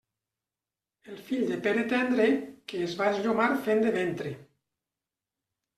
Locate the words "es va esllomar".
2.87-3.53